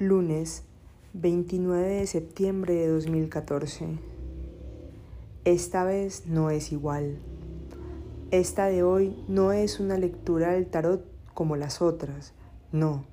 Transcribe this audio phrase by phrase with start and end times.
[0.00, 0.64] Lunes
[1.12, 4.00] 29 de septiembre de 2014.
[5.44, 7.18] Esta vez no es igual.
[8.32, 12.32] Esta de hoy no es una lectura del tarot como las otras.
[12.72, 13.04] No,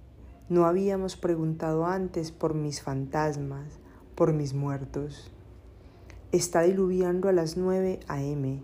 [0.49, 3.77] no habíamos preguntado antes por mis fantasmas,
[4.15, 5.29] por mis muertos.
[6.31, 8.59] Está diluviando a las 9 a.m.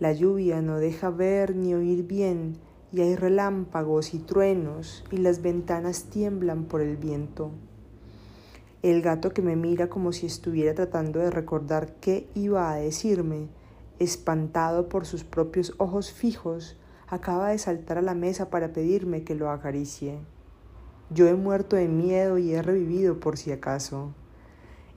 [0.00, 2.56] La lluvia no deja ver ni oír bien
[2.92, 7.50] y hay relámpagos y truenos y las ventanas tiemblan por el viento.
[8.82, 13.48] El gato que me mira como si estuviera tratando de recordar qué iba a decirme,
[13.98, 16.76] espantado por sus propios ojos fijos,
[17.08, 20.18] acaba de saltar a la mesa para pedirme que lo acaricie.
[21.10, 24.12] Yo he muerto de miedo y he revivido por si acaso.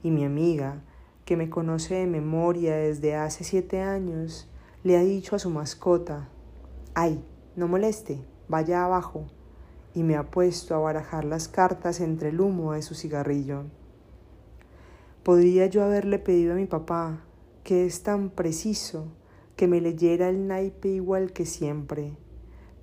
[0.02, 0.82] Y mi amiga,
[1.24, 4.48] que me conoce de memoria desde hace siete años,
[4.82, 6.28] le ha dicho a su mascota,
[6.94, 7.22] ay,
[7.56, 8.18] no moleste,
[8.48, 9.26] vaya abajo,
[9.94, 13.64] y me ha puesto a barajar las cartas entre el humo de su cigarrillo.
[15.22, 17.20] Podría yo haberle pedido a mi papá,
[17.64, 19.06] que es tan preciso,
[19.56, 22.16] que me leyera el naipe igual que siempre,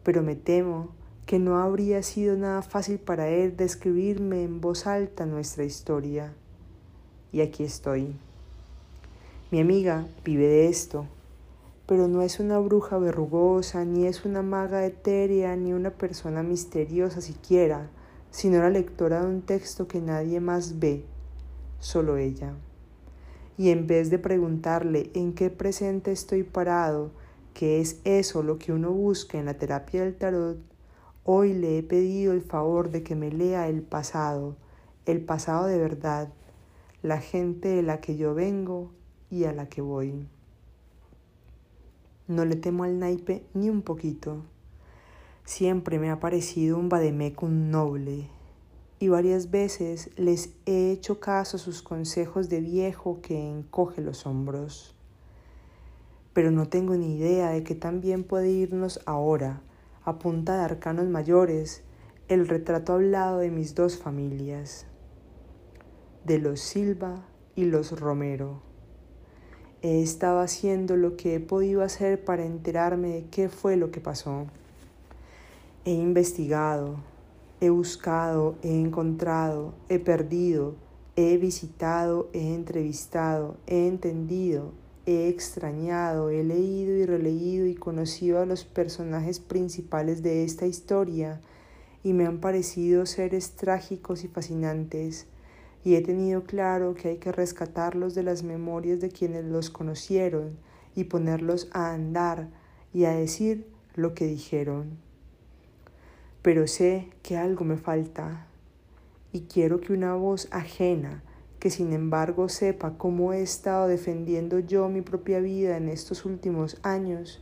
[0.03, 0.89] pero me temo
[1.25, 6.33] que no habría sido nada fácil para él describirme en voz alta nuestra historia.
[7.33, 8.15] Y aquí estoy.
[9.51, 11.07] Mi amiga vive de esto,
[11.87, 17.21] pero no es una bruja verrugosa, ni es una maga etérea, ni una persona misteriosa
[17.21, 17.89] siquiera,
[18.29, 21.05] sino la lectora de un texto que nadie más ve,
[21.79, 22.53] solo ella.
[23.57, 27.11] Y en vez de preguntarle en qué presente estoy parado,
[27.53, 30.59] que es eso lo que uno busca en la terapia del tarot,
[31.23, 34.57] hoy le he pedido el favor de que me lea el pasado,
[35.05, 36.33] el pasado de verdad,
[37.01, 38.91] la gente de la que yo vengo
[39.29, 40.27] y a la que voy.
[42.27, 44.43] No le temo al naipe ni un poquito.
[45.45, 48.29] Siempre me ha parecido un vademecum noble,
[48.99, 54.25] y varias veces les he hecho caso a sus consejos de viejo que encoge los
[54.25, 54.93] hombros.
[56.33, 59.61] Pero no tengo ni idea de que también puede irnos ahora,
[60.03, 61.83] a punta de arcanos mayores,
[62.27, 64.85] el retrato hablado de mis dos familias,
[66.25, 68.66] de los Silva y los Romero.
[69.83, 74.01] He estado haciendo lo que he podido hacer para enterarme de qué fue lo que
[74.01, 74.47] pasó.
[75.85, 76.95] He investigado,
[77.61, 80.75] he buscado, he encontrado, he perdido,
[81.15, 84.71] he visitado, he entrevistado, he entendido,
[85.05, 91.39] he extrañado, he leído y releído y conocido a los personajes principales de esta historia
[92.03, 95.27] y me han parecido seres trágicos y fascinantes
[95.87, 100.57] y he tenido claro que hay que rescatarlos de las memorias de quienes los conocieron
[100.95, 102.49] y ponerlos a andar
[102.93, 103.65] y a decir
[103.95, 104.97] lo que dijeron.
[106.41, 108.47] Pero sé que algo me falta
[109.31, 111.23] y quiero que una voz ajena,
[111.57, 116.81] que sin embargo sepa cómo he estado defendiendo yo mi propia vida en estos últimos
[116.83, 117.41] años,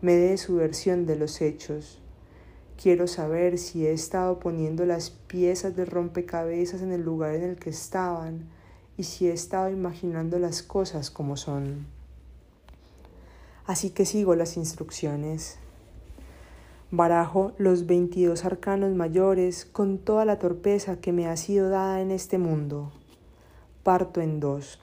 [0.00, 2.01] me dé su versión de los hechos
[2.80, 7.56] Quiero saber si he estado poniendo las piezas de rompecabezas en el lugar en el
[7.56, 8.48] que estaban
[8.96, 11.86] y si he estado imaginando las cosas como son.
[13.66, 15.58] Así que sigo las instrucciones.
[16.90, 22.10] Barajo los 22 arcanos mayores con toda la torpeza que me ha sido dada en
[22.10, 22.92] este mundo.
[23.82, 24.80] Parto en dos.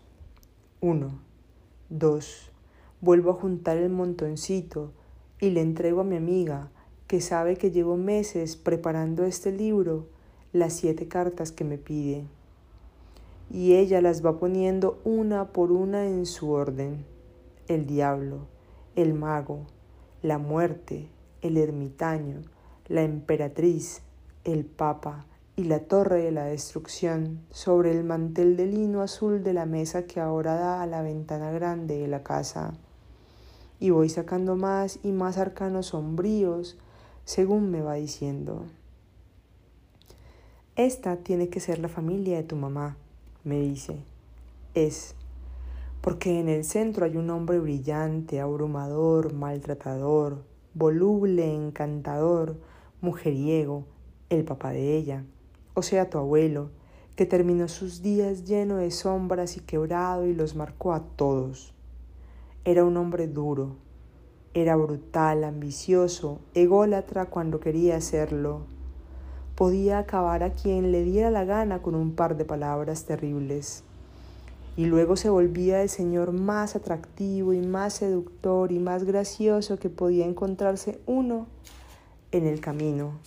[0.80, 1.20] Uno.
[1.90, 2.52] Dos.
[3.02, 4.92] Vuelvo a juntar el montoncito
[5.40, 6.72] y le entrego a mi amiga
[7.10, 10.06] que sabe que llevo meses preparando este libro,
[10.54, 12.24] las siete cartas que me pide.
[13.50, 17.04] Y ella las va poniendo una por una en su orden.
[17.68, 18.46] El diablo,
[18.96, 19.66] el mago,
[20.22, 21.10] la muerte,
[21.42, 22.44] el ermitaño,
[22.88, 24.04] la emperatriz,
[24.44, 29.54] el papa y la torre de la destrucción sobre el mantel de lino azul de
[29.54, 32.76] la mesa que ahora da a la ventana grande de la casa.
[33.80, 36.78] Y voy sacando más y más arcanos sombríos,
[37.30, 38.66] según me va diciendo.
[40.76, 42.98] Esta tiene que ser la familia de tu mamá,
[43.44, 43.98] me dice.
[44.74, 45.14] Es,
[46.02, 50.44] porque en el centro hay un hombre brillante, abrumador, maltratador,
[50.74, 52.56] voluble, encantador,
[53.00, 53.84] mujeriego,
[54.32, 55.24] el papá de ella,
[55.76, 56.72] o sea, tu abuelo,
[57.16, 61.76] que terminó sus días lleno de sombras y quebrado y los marcó a todos.
[62.66, 63.76] Era un hombre duro,
[64.54, 68.62] era brutal, ambicioso, ególatra cuando quería hacerlo.
[69.56, 73.84] Podía acabar a quien le diera la gana con un par de palabras terribles.
[74.76, 79.90] Y luego se volvía el señor más atractivo y más seductor y más gracioso que
[79.90, 81.48] podía encontrarse uno
[82.32, 83.20] en el camino,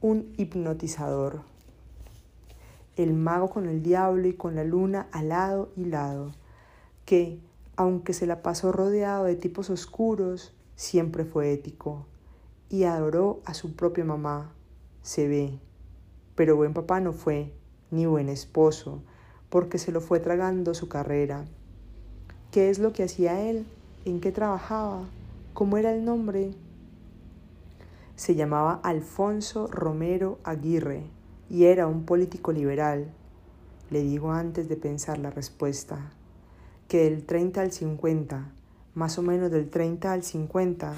[0.00, 1.40] un hipnotizador.
[2.96, 6.32] el mago con el diablo y con la luna al lado y lado,
[7.04, 7.38] que,
[7.76, 12.06] aunque se la pasó rodeado de tipos oscuros, siempre fue ético
[12.68, 14.52] y adoró a su propia mamá,
[15.02, 15.58] se ve.
[16.34, 17.52] Pero buen papá no fue,
[17.90, 19.02] ni buen esposo,
[19.48, 21.44] porque se lo fue tragando su carrera.
[22.50, 23.66] ¿Qué es lo que hacía él?
[24.04, 25.04] ¿En qué trabajaba?
[25.54, 26.54] ¿Cómo era el nombre?
[28.16, 31.04] Se llamaba Alfonso Romero Aguirre
[31.50, 33.12] y era un político liberal.
[33.90, 36.10] Le digo antes de pensar la respuesta,
[36.88, 38.52] que del 30 al 50,
[38.94, 40.94] más o menos del 30 al 50,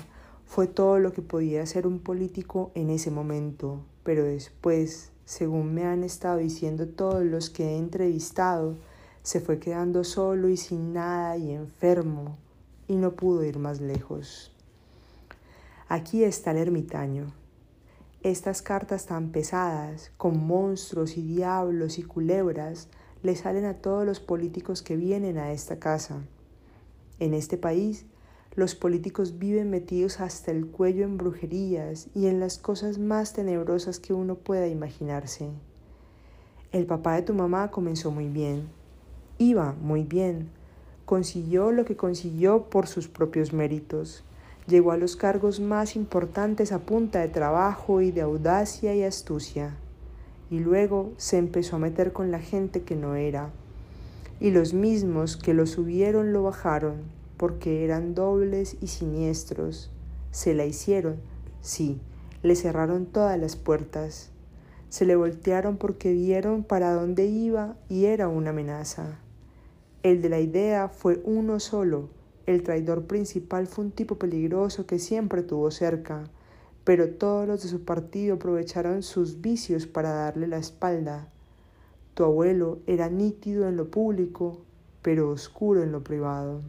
[0.46, 5.84] fue todo lo que podía ser un político en ese momento, pero después, según me
[5.84, 8.76] han estado diciendo todos los que he entrevistado,
[9.22, 12.38] se fue quedando solo y sin nada y enfermo,
[12.86, 14.52] y no pudo ir más lejos.
[15.88, 17.32] Aquí está el ermitaño.
[18.22, 22.88] Estas cartas tan pesadas, con monstruos y diablos y culebras,
[23.22, 26.22] le salen a todos los políticos que vienen a esta casa.
[27.18, 28.06] En este país
[28.54, 34.00] los políticos viven metidos hasta el cuello en brujerías y en las cosas más tenebrosas
[34.00, 35.50] que uno pueda imaginarse.
[36.72, 38.68] El papá de tu mamá comenzó muy bien.
[39.38, 40.50] Iba muy bien.
[41.04, 44.24] Consiguió lo que consiguió por sus propios méritos.
[44.66, 49.76] Llegó a los cargos más importantes a punta de trabajo y de audacia y astucia.
[50.50, 53.50] Y luego se empezó a meter con la gente que no era.
[54.40, 59.90] Y los mismos que lo subieron lo bajaron porque eran dobles y siniestros.
[60.32, 61.16] Se la hicieron,
[61.62, 61.98] sí,
[62.42, 64.30] le cerraron todas las puertas.
[64.90, 69.18] Se le voltearon porque vieron para dónde iba y era una amenaza.
[70.02, 72.08] El de la idea fue uno solo.
[72.46, 76.24] El traidor principal fue un tipo peligroso que siempre tuvo cerca,
[76.88, 81.28] pero todos los de su partido aprovecharon sus vicios para darle la espalda.
[82.14, 84.62] Tu abuelo era nítido en lo público,
[85.02, 86.62] pero oscuro en lo privado.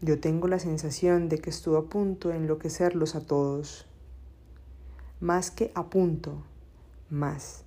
[0.00, 3.84] Yo tengo la sensación de que estuvo a punto de enloquecerlos a todos.
[5.20, 6.42] Más que a punto,
[7.10, 7.64] más.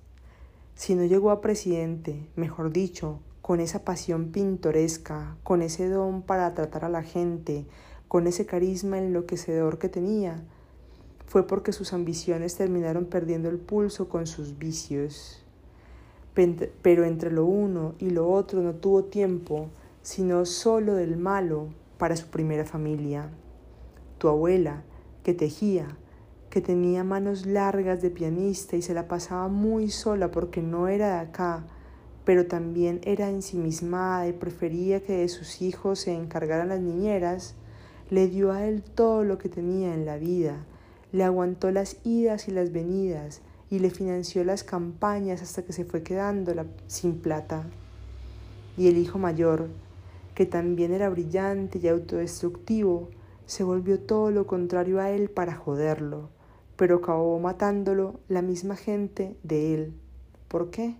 [0.74, 6.52] Si no llegó a presidente, mejor dicho, con esa pasión pintoresca, con ese don para
[6.54, 7.66] tratar a la gente,
[8.08, 10.42] con ese carisma enloquecedor que tenía,
[11.26, 15.42] fue porque sus ambiciones terminaron perdiendo el pulso con sus vicios.
[16.34, 19.68] Pero entre lo uno y lo otro no tuvo tiempo,
[20.02, 21.68] sino solo del malo,
[21.98, 23.30] para su primera familia.
[24.18, 24.82] Tu abuela,
[25.22, 25.96] que tejía,
[26.50, 31.14] que tenía manos largas de pianista y se la pasaba muy sola porque no era
[31.14, 31.64] de acá,
[32.24, 37.54] pero también era ensimismada y prefería que de sus hijos se encargaran las niñeras,
[38.10, 40.64] le dio a él todo lo que tenía en la vida,
[41.16, 43.40] le aguantó las idas y las venidas
[43.70, 46.52] y le financió las campañas hasta que se fue quedando
[46.88, 47.64] sin plata.
[48.76, 49.68] Y el hijo mayor,
[50.34, 53.08] que también era brillante y autodestructivo,
[53.46, 56.28] se volvió todo lo contrario a él para joderlo,
[56.76, 59.94] pero acabó matándolo la misma gente de él.
[60.48, 60.96] ¿Por qué?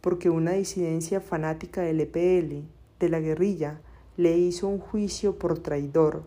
[0.00, 2.66] Porque una disidencia fanática del EPL,
[2.98, 3.82] de la guerrilla,
[4.16, 6.22] le hizo un juicio por traidor.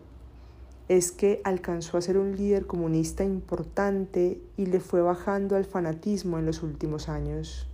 [0.88, 6.38] Es que alcanzó a ser un líder comunista importante y le fue bajando al fanatismo
[6.38, 7.68] en los últimos años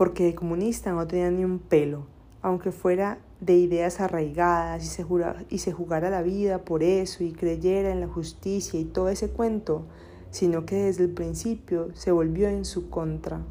[0.00, 2.06] porque de comunista no tenía ni un pelo,
[2.40, 5.04] aunque fuera de ideas arraigadas y se,
[5.50, 9.28] y se jugara la vida por eso y creyera en la justicia y todo ese
[9.28, 9.82] cuento,
[10.30, 13.42] sino que desde el principio se volvió en su contra,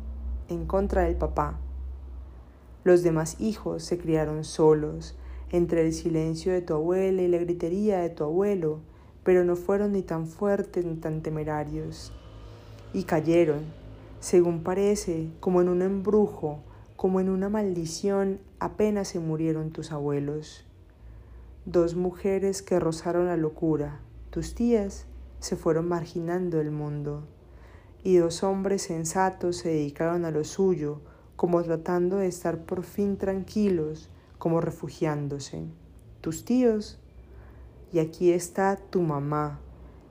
[0.48, 1.59] en contra del papá.
[2.83, 5.15] Los demás hijos se criaron solos,
[5.51, 8.79] entre el silencio de tu abuela y la gritería de tu abuelo,
[9.24, 12.12] pero no fueron ni tan fuertes ni tan temerarios.
[12.94, 13.62] Y cayeron,
[14.20, 16.60] según parece, como en un embrujo,
[16.96, 20.65] como en una maldición, apenas se murieron tus abuelos.
[21.65, 25.06] Dos mujeres que rozaron la locura, tus tías,
[25.39, 27.24] se fueron marginando el mundo,
[28.03, 31.01] y dos hombres sensatos se dedicaron a lo suyo,
[31.36, 35.62] como tratando de estar por fin tranquilos, como refugiándose.
[36.22, 36.98] Tus tíos,
[37.93, 39.60] y aquí está tu mamá,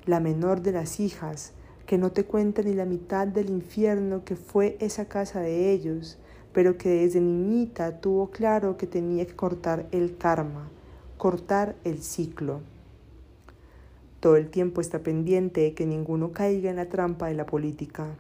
[0.06, 1.52] la menor de las hijas,
[1.87, 6.18] que no te cuenta ni la mitad del infierno que fue esa casa de ellos,
[6.52, 10.68] pero que desde niñita tuvo claro que tenía que cortar el karma,
[11.16, 12.61] cortar el ciclo.
[14.20, 18.16] Todo el tiempo está pendiente de que ninguno caiga en la trampa de la política.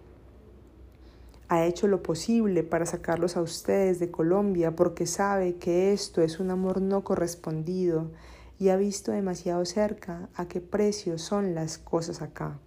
[1.48, 6.40] Ha hecho lo posible para sacarlos a ustedes de Colombia porque sabe que esto es
[6.40, 8.10] un amor no correspondido
[8.58, 12.58] y ha visto demasiado cerca a qué precio son las cosas acá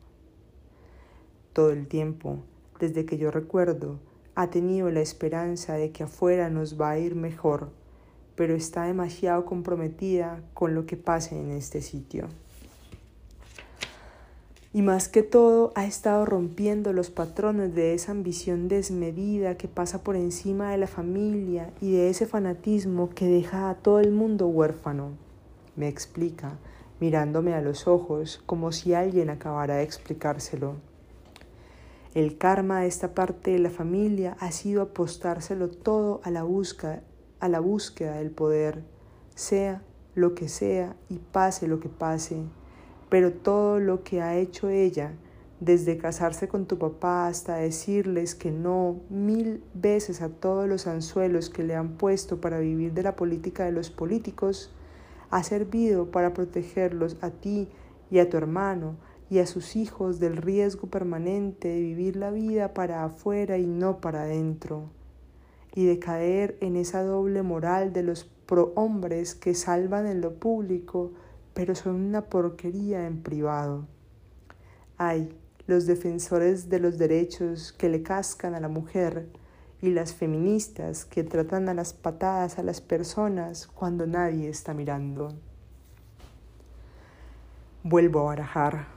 [1.54, 2.44] todo el tiempo,
[2.80, 4.00] desde que yo recuerdo,
[4.36, 7.72] ha tenido la esperanza de que afuera nos va a ir mejor,
[8.36, 12.30] pero está demasiado comprometida con lo que pase en este sitio.
[14.74, 20.02] Y más que todo ha estado rompiendo los patrones de esa ambición desmedida que pasa
[20.02, 24.48] por encima de la familia y de ese fanatismo que deja a todo el mundo
[24.48, 25.10] huérfano.
[25.76, 26.58] Me explica,
[27.02, 30.76] mirándome a los ojos como si alguien acabara de explicárselo.
[32.14, 37.04] El karma de esta parte de la familia ha sido apostárselo todo a la búsqueda,
[37.42, 38.84] a la búsqueda del poder,
[39.36, 39.82] sea
[40.16, 42.44] lo que sea y pase lo que pase.
[43.12, 45.12] Pero todo lo que ha hecho ella,
[45.60, 51.50] desde casarse con tu papá hasta decirles que no mil veces a todos los anzuelos
[51.50, 54.74] que le han puesto para vivir de la política de los políticos,
[55.30, 57.68] ha servido para protegerlos a ti
[58.10, 58.96] y a tu hermano,
[59.30, 64.00] y a sus hijos del riesgo permanente de vivir la vida para afuera y no
[64.00, 64.90] para adentro,
[65.76, 71.12] y de caer en esa doble moral de los prohombres que salvan en lo público,
[71.54, 73.88] pero son una porquería en privado.
[74.98, 75.36] Hay
[75.68, 79.28] los defensores de los derechos que le cascan a la mujer
[79.82, 85.34] y las feministas que tratan a las patadas a las personas cuando nadie está mirando.
[87.84, 88.88] Vuelvo a barajar.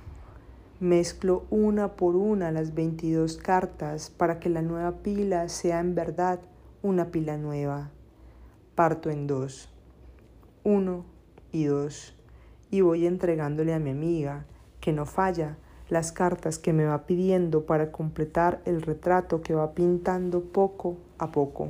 [0.81, 6.41] Mezclo una por una las 22 cartas para que la nueva pila sea en verdad
[6.83, 7.91] una pila nueva.
[8.75, 9.71] Parto en dos.
[10.65, 11.07] Uno
[11.53, 12.14] y dos.
[12.75, 14.47] Y voy entregándole a mi amiga,
[14.81, 19.75] que no falla, las cartas que me va pidiendo para completar el retrato que va
[19.75, 21.69] pintando poco a poco.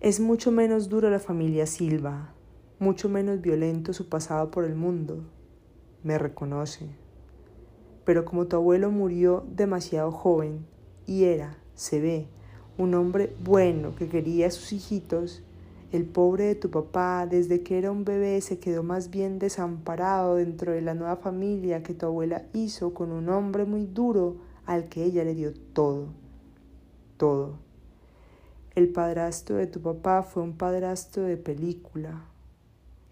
[0.00, 2.32] Es mucho menos duro la familia Silva,
[2.78, 5.24] mucho menos violento su pasado por el mundo
[6.02, 6.86] me reconoce.
[8.06, 10.64] Pero como tu abuelo murió demasiado joven
[11.06, 12.28] y era, se ve,
[12.78, 15.42] un hombre bueno que quería a sus hijitos,
[15.92, 20.36] el pobre de tu papá desde que era un bebé se quedó más bien desamparado
[20.36, 24.88] dentro de la nueva familia que tu abuela hizo con un hombre muy duro al
[24.88, 26.06] que ella le dio todo,
[27.16, 27.54] todo.
[28.76, 32.22] El padrastro de tu papá fue un padrastro de película,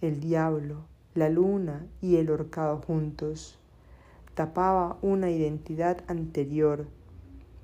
[0.01, 3.59] el diablo, la luna y el horcado juntos.
[4.35, 6.87] Tapaba una identidad anterior.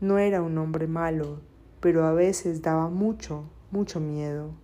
[0.01, 1.39] No era un hombre malo,
[1.79, 4.64] pero a veces daba mucho, mucho miedo.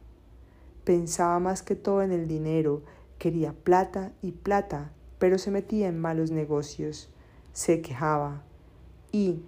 [0.91, 2.83] Pensaba más que todo en el dinero,
[3.19, 7.09] quería plata y plata, pero se metía en malos negocios,
[7.53, 8.43] se quejaba.
[9.13, 9.41] Y,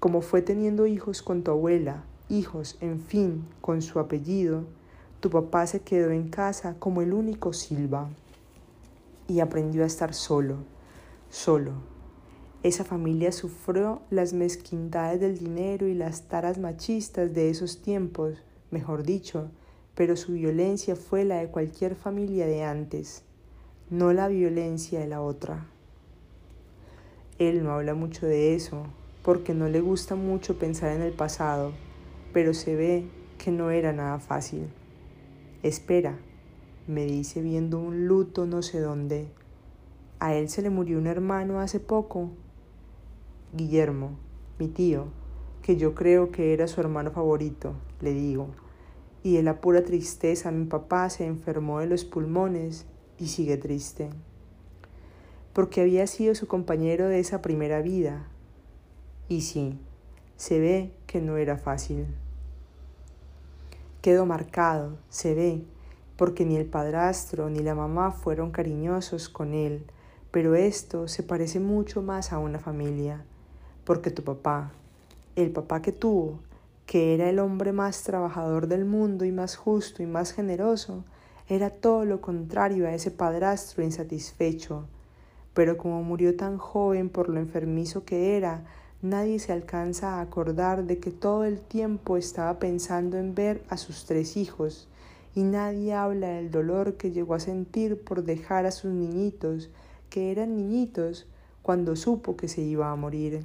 [0.00, 4.64] como fue teniendo hijos con tu abuela, hijos, en fin, con su apellido,
[5.20, 8.10] tu papá se quedó en casa como el único Silva
[9.28, 10.56] y aprendió a estar solo,
[11.30, 11.72] solo.
[12.62, 18.34] Esa familia sufrió las mezquindades del dinero y las taras machistas de esos tiempos,
[18.70, 19.48] mejor dicho,
[20.02, 23.22] pero su violencia fue la de cualquier familia de antes,
[23.88, 25.68] no la violencia de la otra.
[27.38, 28.82] Él no habla mucho de eso,
[29.22, 31.70] porque no le gusta mucho pensar en el pasado,
[32.32, 33.04] pero se ve
[33.38, 34.66] que no era nada fácil.
[35.62, 36.18] Espera,
[36.88, 39.28] me dice viendo un luto no sé dónde.
[40.18, 42.30] A él se le murió un hermano hace poco.
[43.52, 44.18] Guillermo,
[44.58, 45.04] mi tío,
[45.62, 48.61] que yo creo que era su hermano favorito, le digo.
[49.22, 52.86] Y de la pura tristeza mi papá se enfermó de los pulmones
[53.18, 54.10] y sigue triste.
[55.52, 58.26] Porque había sido su compañero de esa primera vida.
[59.28, 59.78] Y sí,
[60.36, 62.06] se ve que no era fácil.
[64.00, 65.62] Quedó marcado, se ve,
[66.16, 69.84] porque ni el padrastro ni la mamá fueron cariñosos con él,
[70.32, 73.24] pero esto se parece mucho más a una familia,
[73.84, 74.72] porque tu papá,
[75.36, 76.40] el papá que tuvo,
[76.86, 81.04] que era el hombre más trabajador del mundo y más justo y más generoso,
[81.48, 84.86] era todo lo contrario a ese padrastro insatisfecho.
[85.54, 88.64] Pero como murió tan joven por lo enfermizo que era,
[89.02, 93.76] nadie se alcanza a acordar de que todo el tiempo estaba pensando en ver a
[93.76, 94.88] sus tres hijos,
[95.34, 99.70] y nadie habla del dolor que llegó a sentir por dejar a sus niñitos,
[100.10, 101.26] que eran niñitos,
[101.62, 103.44] cuando supo que se iba a morir.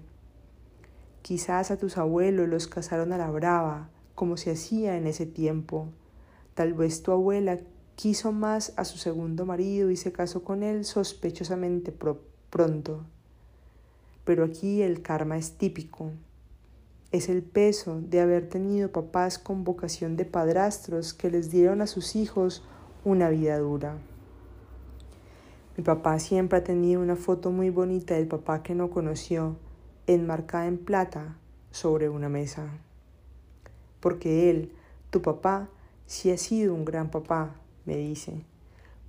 [1.27, 5.89] Quizás a tus abuelos los casaron a la brava, como se hacía en ese tiempo.
[6.53, 7.59] Tal vez tu abuela
[7.97, 11.91] quiso más a su segundo marido y se casó con él sospechosamente
[12.49, 13.03] pronto.
[14.23, 16.13] Pero aquí el karma es típico
[17.11, 21.87] es el peso de haber tenido papás con vocación de padrastros que les dieron a
[21.87, 22.63] sus hijos
[23.03, 23.97] una vida dura.
[25.75, 29.57] Mi papá siempre ha tenido una foto muy bonita del papá que no conoció
[30.07, 31.35] enmarcada en plata
[31.71, 32.67] sobre una mesa.
[33.99, 34.71] Porque él,
[35.09, 35.69] tu papá,
[36.05, 38.41] sí ha sido un gran papá, me dice,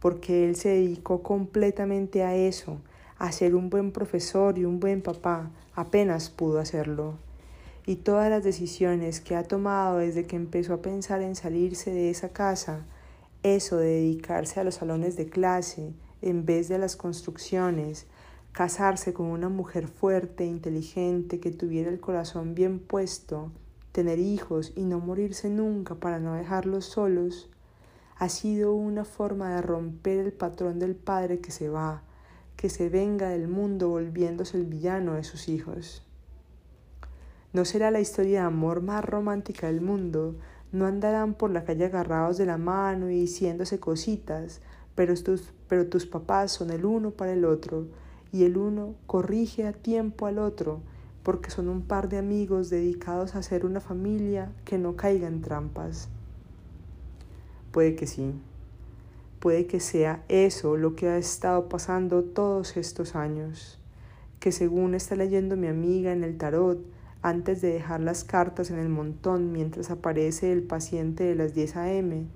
[0.00, 2.78] porque él se dedicó completamente a eso,
[3.18, 7.14] a ser un buen profesor y un buen papá, apenas pudo hacerlo.
[7.86, 12.10] Y todas las decisiones que ha tomado desde que empezó a pensar en salirse de
[12.10, 12.84] esa casa,
[13.42, 18.06] eso de dedicarse a los salones de clase en vez de las construcciones,
[18.52, 23.52] casarse con una mujer fuerte, inteligente, que tuviera el corazón bien puesto,
[23.92, 27.48] tener hijos y no morirse nunca para no dejarlos solos,
[28.16, 32.02] ha sido una forma de romper el patrón del padre que se va,
[32.56, 36.04] que se venga del mundo volviéndose el villano de sus hijos.
[37.52, 40.34] No será la historia de amor más romántica del mundo,
[40.72, 44.60] no andarán por la calle agarrados de la mano y diciéndose cositas,
[44.94, 47.86] pero tus, pero tus papás son el uno para el otro,
[48.32, 50.80] y el uno corrige a tiempo al otro,
[51.22, 55.42] porque son un par de amigos dedicados a ser una familia que no caiga en
[55.42, 56.08] trampas.
[57.72, 58.32] Puede que sí,
[59.40, 63.78] puede que sea eso lo que ha estado pasando todos estos años,
[64.40, 66.78] que según está leyendo mi amiga en el tarot,
[67.20, 71.76] antes de dejar las cartas en el montón mientras aparece el paciente de las 10
[71.76, 72.26] a.m.,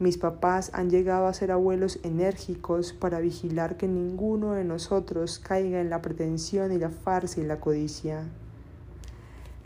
[0.00, 5.78] mis papás han llegado a ser abuelos enérgicos para vigilar que ninguno de nosotros caiga
[5.78, 8.24] en la pretensión y la farsa y la codicia.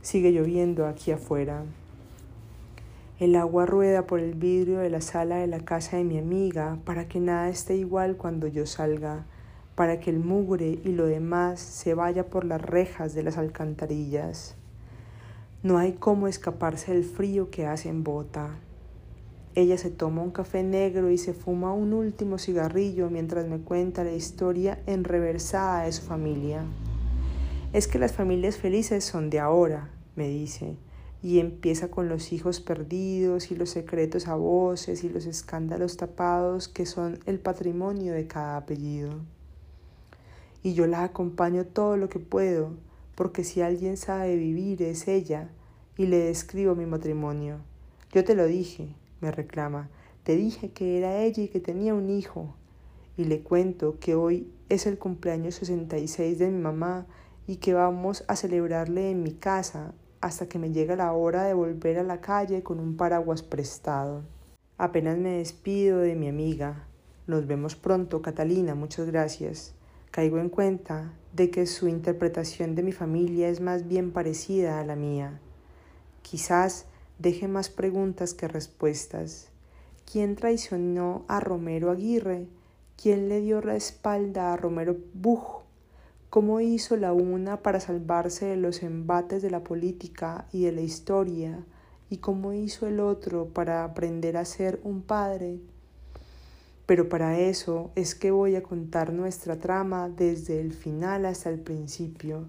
[0.03, 1.63] Sigue lloviendo aquí afuera.
[3.21, 6.79] El agua rueda por el vidrio de la sala de la casa de mi amiga
[6.85, 9.27] para que nada esté igual cuando yo salga,
[9.77, 14.57] para que el mugre y lo demás se vaya por las rejas de las alcantarillas.
[15.63, 18.59] No hay cómo escaparse del frío que hace en bota.
[19.57, 24.03] Ella se toma un café negro y se fuma un último cigarrillo mientras me cuenta
[24.03, 26.65] la historia enreversada de su familia.
[27.73, 30.77] Es que las familias felices son de ahora, me dice,
[31.23, 36.67] y empieza con los hijos perdidos y los secretos a voces y los escándalos tapados
[36.67, 39.21] que son el patrimonio de cada apellido.
[40.65, 42.73] Y yo la acompaño todo lo que puedo,
[43.15, 45.49] porque si alguien sabe vivir es ella,
[45.97, 47.59] y le describo mi matrimonio.
[48.13, 48.89] Yo te lo dije,
[49.25, 49.89] me reclama.
[50.23, 52.55] Te dije que era ella y que tenía un hijo.
[53.17, 57.07] Y le cuento que hoy es el cumpleaños 66 de mi mamá
[57.47, 61.55] y que vamos a celebrarle en mi casa hasta que me llega la hora de
[61.55, 64.23] volver a la calle con un paraguas prestado.
[64.77, 66.87] Apenas me despido de mi amiga.
[67.27, 69.75] Nos vemos pronto, Catalina, muchas gracias.
[70.11, 74.85] Caigo en cuenta de que su interpretación de mi familia es más bien parecida a
[74.85, 75.41] la mía.
[76.23, 76.87] Quizás
[77.19, 79.49] deje más preguntas que respuestas.
[80.11, 82.47] ¿Quién traicionó a Romero Aguirre?
[83.01, 85.63] ¿Quién le dio la espalda a Romero Buj?
[86.31, 90.81] ¿Cómo hizo la una para salvarse de los embates de la política y de la
[90.81, 91.65] historia?
[92.11, 95.59] ¿Y cómo hizo el otro para aprender a ser un padre?
[96.87, 101.61] Pero para eso es que voy a contar nuestra trama desde el final hasta el
[101.61, 102.47] principio.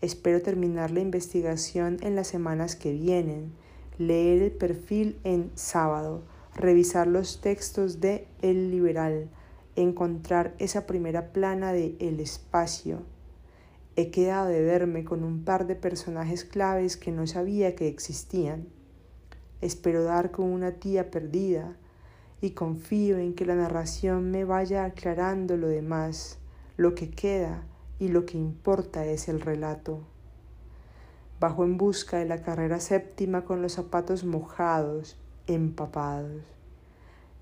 [0.00, 3.52] Espero terminar la investigación en las semanas que vienen
[3.98, 6.22] leer el perfil en sábado,
[6.54, 9.28] revisar los textos de El Liberal,
[9.76, 13.02] encontrar esa primera plana de El Espacio.
[13.96, 18.66] He quedado de verme con un par de personajes claves que no sabía que existían.
[19.60, 21.76] Espero dar con una tía perdida
[22.40, 26.38] y confío en que la narración me vaya aclarando lo demás,
[26.76, 27.62] lo que queda
[27.98, 30.00] y lo que importa es el relato.
[31.44, 36.42] Bajo en busca de la carrera séptima con los zapatos mojados, empapados.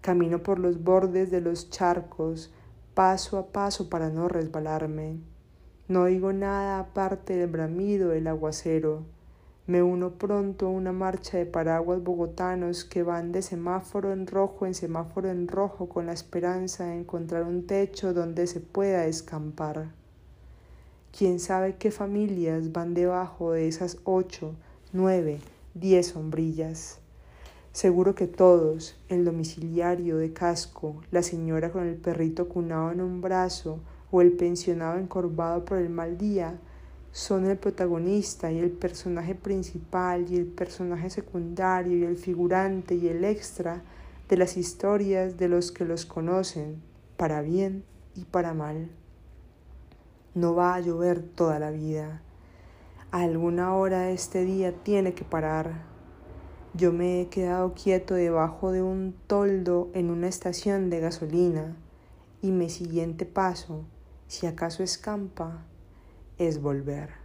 [0.00, 2.52] Camino por los bordes de los charcos,
[2.94, 5.20] paso a paso para no resbalarme.
[5.86, 9.04] No oigo nada aparte del bramido del aguacero.
[9.68, 14.66] Me uno pronto a una marcha de paraguas bogotanos que van de semáforo en rojo
[14.66, 20.01] en semáforo en rojo con la esperanza de encontrar un techo donde se pueda escampar.
[21.16, 24.54] Quién sabe qué familias van debajo de esas ocho,
[24.94, 25.40] nueve,
[25.74, 27.00] diez sombrillas.
[27.70, 33.20] Seguro que todos, el domiciliario de casco, la señora con el perrito cunado en un
[33.20, 33.78] brazo
[34.10, 36.58] o el pensionado encorvado por el mal día,
[37.12, 43.08] son el protagonista y el personaje principal y el personaje secundario y el figurante y
[43.08, 43.82] el extra
[44.30, 46.80] de las historias de los que los conocen,
[47.18, 47.84] para bien
[48.16, 48.88] y para mal.
[50.34, 52.22] No va a llover toda la vida.
[53.10, 55.82] A alguna hora de este día tiene que parar.
[56.74, 61.76] Yo me he quedado quieto debajo de un toldo en una estación de gasolina
[62.40, 63.84] y mi siguiente paso,
[64.26, 65.64] si acaso escampa,
[66.38, 67.21] es volver.